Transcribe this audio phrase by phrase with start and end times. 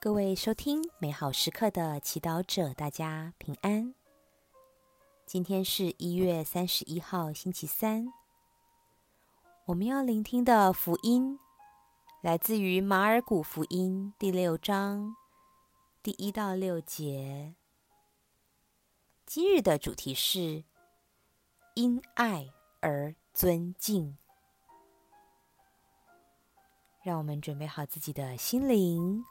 [0.00, 3.92] 各位收听美好时刻的祈祷者，大家平安。
[5.26, 8.06] 今天是一月三十一号，星期三。
[9.64, 11.40] 我们要聆听的福音
[12.22, 15.16] 来自于马尔谷福音第六章
[16.00, 17.56] 第一到六节。
[19.26, 20.62] 今日的主题是
[21.74, 24.16] 因爱而尊敬。
[27.02, 29.24] 让我们准备好自己的心灵。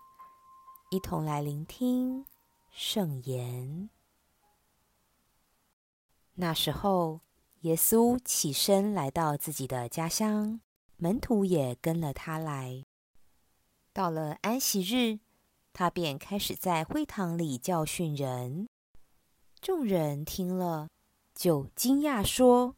[0.90, 2.26] 一同来聆听
[2.72, 3.90] 圣言。
[6.36, 7.20] 那时候，
[7.62, 10.62] 耶稣起身来到自己的家乡，
[10.95, 12.86] 门徒也跟了他来。
[13.92, 15.20] 到了安息日，
[15.73, 18.70] 他便开始在会堂里教训人。
[19.59, 20.88] 众人听了，
[21.36, 22.78] 就惊讶说：“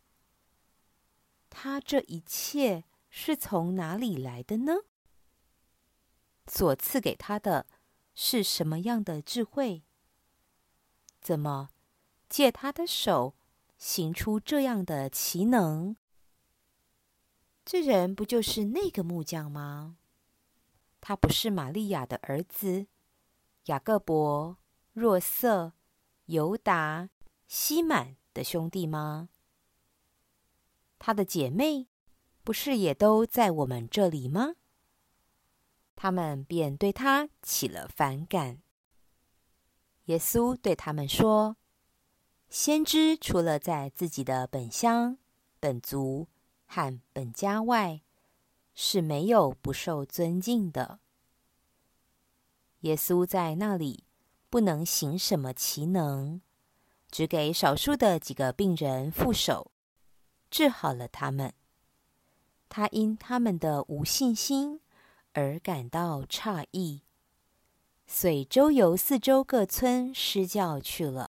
[1.51, 4.77] 他这一切是从哪里来的呢？
[6.47, 7.67] 所赐给他的。”
[8.21, 9.81] 是什么样的智慧？
[11.21, 11.69] 怎么
[12.27, 13.33] 借他的手
[13.77, 15.95] 行出这样的奇能？
[17.63, 19.95] 这人不就是那个木匠吗？
[20.99, 22.87] 他不是玛利亚的儿子，
[23.67, 24.57] 雅各伯、
[24.91, 25.71] 若瑟、
[26.25, 27.09] 犹达、
[27.47, 29.29] 西满的兄弟吗？
[30.99, 31.87] 他的姐妹
[32.43, 34.55] 不是也都在我们这里吗？
[36.01, 38.61] 他们便对他起了反感。
[40.05, 41.57] 耶稣对他们说
[42.49, 45.17] ：“先知除了在自己的本乡、
[45.59, 46.29] 本族
[46.65, 47.99] 和本家外，
[48.73, 51.01] 是没有不受尊敬的。”
[52.79, 54.05] 耶稣在那里
[54.49, 56.39] 不能行什么奇能，
[57.11, 59.69] 只给少数的几个病人覆手，
[60.49, 61.53] 治好了他们。
[62.69, 64.79] 他因他们的无信心。
[65.33, 67.03] 而感到诧异，
[68.07, 71.29] 遂周游四周各村施教去了。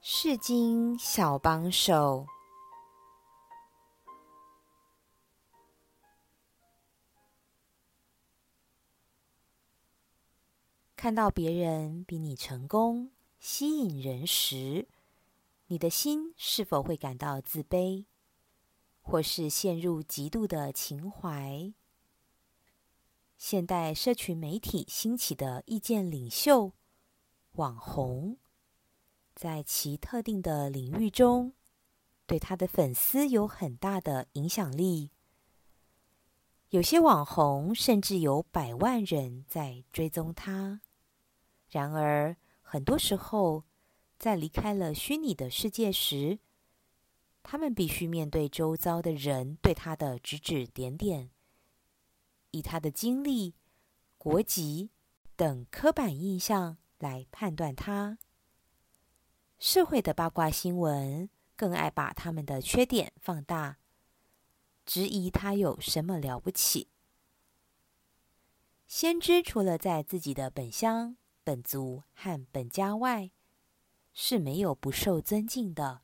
[0.00, 2.26] 是经小帮手，
[10.94, 13.10] 看到别人比你成功、
[13.40, 14.86] 吸引人时，
[15.66, 18.04] 你的心是否会感到自卑？
[19.06, 21.72] 或是陷入极度的情怀。
[23.38, 26.72] 现代社群媒体兴起的意见领袖、
[27.52, 28.36] 网红，
[29.32, 31.52] 在其特定的领域中，
[32.26, 35.12] 对他的粉丝有很大的影响力。
[36.70, 40.80] 有些网红甚至有百万人在追踪他。
[41.68, 43.62] 然而，很多时候，
[44.18, 46.40] 在离开了虚拟的世界时，
[47.48, 51.30] 他们必须面对周遭的人对他的指指点点，
[52.50, 53.54] 以他的经历、
[54.18, 54.90] 国籍
[55.36, 58.18] 等刻板印象来判断他。
[59.60, 63.78] 社会的八卦新闻更爱把他们的缺点放大，
[64.84, 66.88] 质疑他有什么了不起。
[68.88, 73.30] 先知除了在自己的本乡、本族和本家外，
[74.12, 76.02] 是没有不受尊敬的。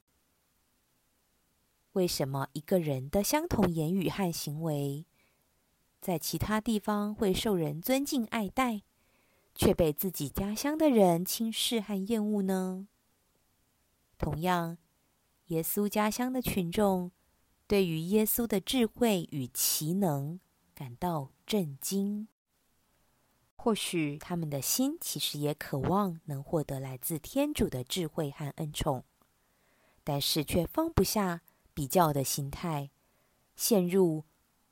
[1.92, 5.04] 为什么一个人的相同言语和行为，
[6.00, 8.82] 在其他地方会受人尊敬爱戴，
[9.54, 12.88] 却被自己家乡的人轻视和厌恶呢？
[14.16, 14.78] 同样，
[15.48, 17.12] 耶稣家乡的群众
[17.66, 20.40] 对于耶稣的智慧与奇能
[20.74, 22.26] 感到震惊。
[23.56, 29.04] 或许他们的心其实也渴望能获得来自天主的智慧和恩宠，
[30.02, 31.42] 但是却放不下。
[31.74, 32.90] 比较的心态，
[33.56, 34.24] 陷入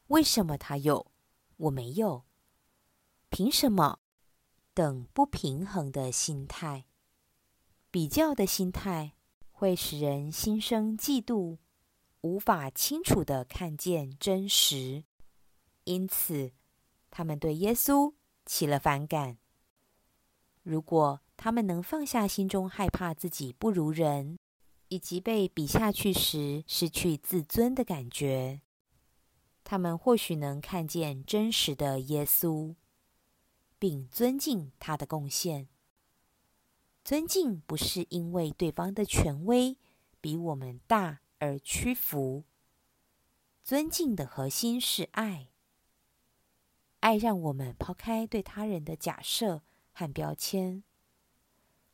[0.09, 1.11] 为什么他有，
[1.57, 2.25] 我没有？
[3.29, 4.01] 凭什么？
[4.75, 6.87] 等不平衡的心态。
[7.91, 9.15] 比较的心态
[9.51, 11.59] 会使人心生嫉妒，
[12.23, 15.05] 无法清楚的看见真实，
[15.85, 16.53] 因此
[17.11, 18.15] 他们对耶稣
[18.45, 19.39] 起了反感。
[20.63, 24.39] 如果他们能放下心中害怕自己不如人，
[24.91, 28.61] 以及被比下去时失去自尊的感觉，
[29.63, 32.75] 他们或许能看见真实的耶稣，
[33.79, 35.69] 并尊敬他的贡献。
[37.05, 39.79] 尊敬不是因为对方的权威
[40.21, 42.43] 比我们大而屈服，
[43.63, 45.47] 尊敬的核心是爱。
[46.99, 50.83] 爱让我们抛开对他人的假设和标签，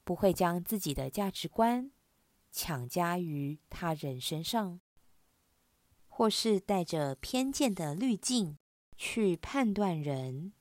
[0.03, 1.91] 不会将自己的价值观。
[2.57, 4.81] 强加于他人身上，
[6.09, 8.57] 或是带着偏见的滤镜
[8.97, 10.55] 去判断人。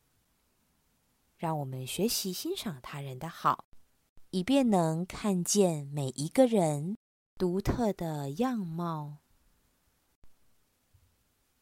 [1.38, 3.63] 让我们学习欣赏他人的好，
[4.31, 6.97] 以便能看见每一个人
[7.38, 9.19] 独特的样貌。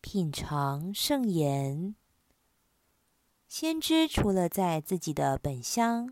[0.01, 1.93] 品尝圣言，
[3.47, 6.11] 先知除了在自己的本乡、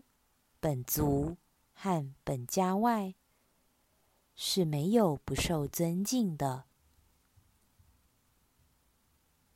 [0.60, 1.38] 本族
[1.72, 3.16] 和本家外，
[4.34, 6.64] 是没有不受尊敬的。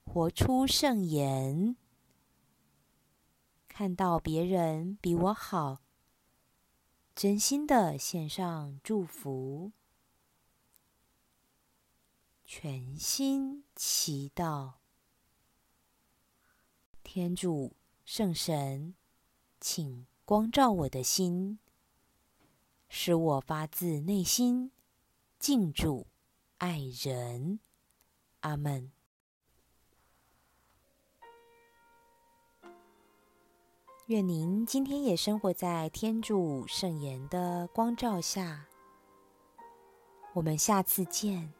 [0.05, 1.77] 活出圣言，
[3.69, 5.83] 看到别人比我好，
[7.15, 9.73] 真心的献上祝福。
[12.47, 14.75] 全心祈祷，
[17.03, 18.95] 天主圣神，
[19.61, 21.59] 请光照我的心，
[22.89, 24.73] 使我发自内心
[25.39, 26.07] 敬主
[26.59, 27.61] 爱人。
[28.41, 28.93] 阿门。
[34.07, 38.65] 愿您今天也生活在天主圣言的光照下。
[40.33, 41.56] 我们下次见。